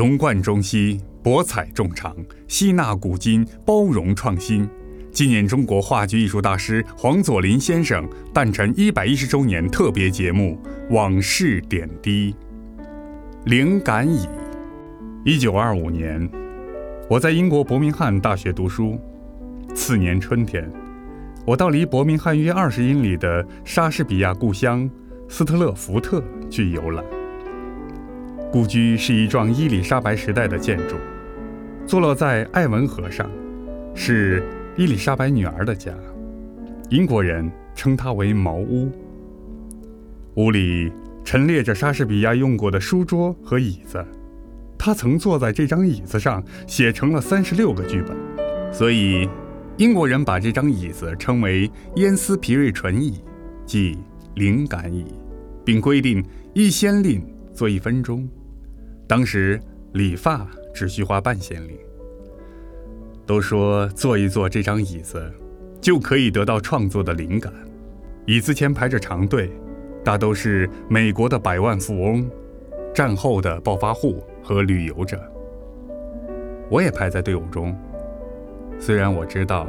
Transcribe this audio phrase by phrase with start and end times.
[0.00, 2.16] 融贯中西，博采众长，
[2.48, 4.66] 吸纳古今，包容创新。
[5.12, 10.58] 纪念中国话剧艺术大师黄佐临先生诞辰一百一十周年特别节目
[10.94, 12.32] 《往事点滴》。
[13.44, 14.26] 灵感已。
[15.22, 16.26] 一九二五年，
[17.06, 18.98] 我在英国伯明翰大学读书。
[19.74, 20.66] 次年春天，
[21.44, 24.90] 我到离伯明翰约二十英里的莎士比亚故乡
[25.28, 27.04] 斯特勒福特去游览。
[28.52, 30.96] 故居是一幢伊丽莎白时代的建筑，
[31.86, 33.30] 坐落在艾文河上，
[33.94, 34.42] 是。
[34.76, 35.92] 伊丽莎白女儿的家，
[36.88, 38.90] 英国人称它为茅屋。
[40.36, 40.90] 屋里
[41.22, 44.02] 陈列着莎士比亚用过的书桌和椅子，
[44.78, 48.16] 他曾坐在这张椅子上写成了三十六个剧本，
[48.72, 49.28] 所以
[49.76, 53.20] 英国人把这张椅子称为烟丝皮瑞纯椅，
[53.66, 53.98] 即
[54.34, 55.04] 灵感椅，
[55.62, 56.24] 并规定
[56.54, 57.20] 一先令
[57.52, 58.26] 坐一分钟。
[59.10, 59.60] 当时
[59.94, 61.76] 理发只需花半先令。
[63.26, 65.28] 都说坐一坐这张椅子，
[65.80, 67.52] 就可以得到创作的灵感。
[68.24, 69.50] 椅子前排着长队，
[70.04, 72.30] 大都是美国的百万富翁、
[72.94, 75.20] 战后的暴发户和旅游者。
[76.70, 77.76] 我也排在队伍中。
[78.78, 79.66] 虽然我知道，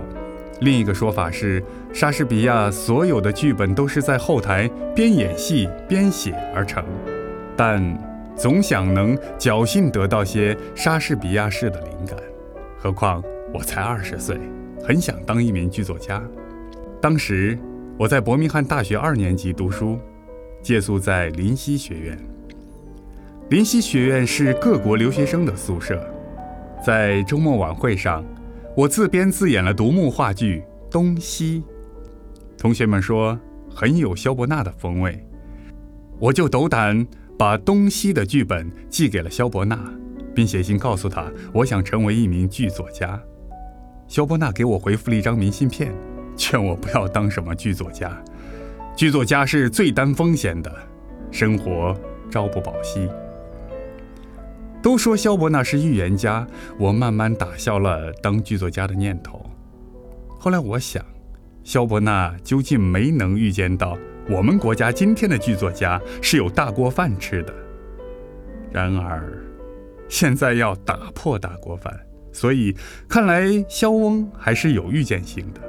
[0.59, 6.85] 另一个说法是莎士比亚所有的剧本都是在后台边演戏边写而成，
[7.57, 7.81] 但
[8.35, 12.17] 总想能侥幸得到些莎士比亚式的灵感。
[12.77, 13.23] 何况。
[13.53, 14.39] 我才二十岁，
[14.81, 16.23] 很想当一名剧作家。
[17.01, 17.59] 当时
[17.99, 19.99] 我在伯明翰大学二年级读书，
[20.61, 22.17] 借宿在林夕学院。
[23.49, 26.01] 林夕学院是各国留学生的宿舍。
[26.81, 28.23] 在周末晚会上，
[28.73, 31.61] 我自编自演了独幕话剧《东西》，
[32.57, 33.37] 同学们说
[33.69, 35.21] 很有萧伯纳的风味，
[36.19, 37.05] 我就斗胆
[37.41, 39.75] 把《东西》的剧本寄给了萧伯纳，
[40.35, 43.19] 并写信告诉他，我想成为一名剧作家。
[44.07, 45.91] 肖伯纳给我回复了一张明信片，
[46.37, 48.15] 劝我不要当什么剧作家。
[48.95, 50.71] 剧作家是最担风险的，
[51.31, 51.99] 生活
[52.29, 53.09] 朝不保夕。
[54.79, 56.45] 都说肖伯纳是预言家，
[56.77, 59.43] 我慢慢打消了当剧作家的念头。
[60.37, 61.03] 后来我想，
[61.63, 63.97] 肖伯纳究竟没能预见到
[64.31, 67.53] 我们国家今天的剧作家是有大锅饭吃的。
[68.71, 69.21] 然而，
[70.07, 71.93] 现在要打破大锅饭。
[72.31, 72.73] 所以，
[73.09, 75.59] 看来萧翁还是有预见性的。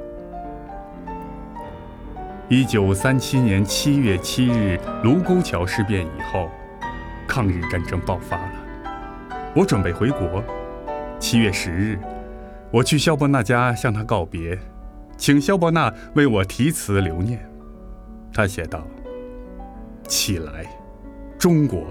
[2.47, 6.49] 一九三七年七月七日，卢沟桥事变以后，
[7.27, 8.51] 抗日战争爆发了。
[9.53, 10.41] 我准备回国。
[11.19, 11.99] 七月十日，
[12.71, 14.57] 我去萧伯纳家向他告别，
[15.17, 17.45] 请萧伯纳为我题词留念。
[18.33, 18.85] 他写道
[20.07, 20.65] ：“起来，
[21.37, 21.85] 中国，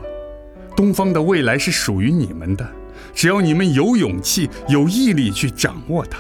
[0.76, 2.68] 东方的未来是属于你们的。”
[3.14, 6.18] 只要你们有勇气、有毅力去掌握它，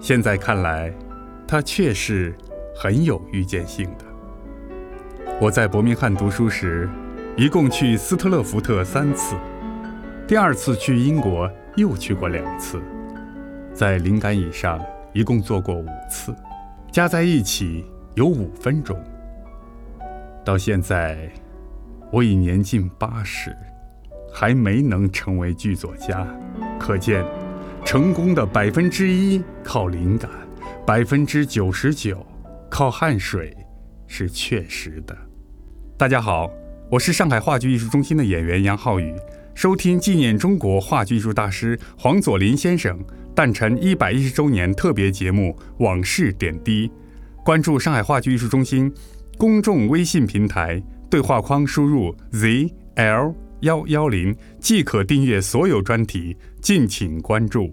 [0.00, 0.92] 现在看来，
[1.46, 2.34] 它确实
[2.74, 4.04] 很有预见性的。
[5.40, 6.88] 我在伯明翰读书时，
[7.36, 9.36] 一共去斯特勒福特三次，
[10.26, 12.80] 第二次去英国又去过两次，
[13.72, 14.80] 在灵感椅上
[15.12, 16.34] 一共坐过五次，
[16.90, 17.84] 加在一起
[18.18, 19.00] 有五分钟。
[20.44, 21.30] 到现在，
[22.10, 23.56] 我已年近八十。
[24.30, 26.26] 还没能成为剧作家，
[26.78, 27.24] 可见，
[27.84, 30.28] 成功的百分之一靠灵感，
[30.84, 32.26] 百分之九十九
[32.68, 33.56] 靠汗水，
[34.06, 35.16] 是确实的。
[35.96, 36.50] 大家好，
[36.90, 39.14] 我是上海话剧艺术中心的演员杨浩宇，
[39.54, 42.98] 收听纪念中国话剧艺术大师黄佐临先生
[43.34, 46.88] 诞辰一百一十周年特别节目《往事点滴》，
[47.44, 48.92] 关注上海话剧艺术中心
[49.36, 53.34] 公众微信平台，对话框输入 zl。
[53.62, 57.68] 幺幺零即可订阅所有专题，敬请关注。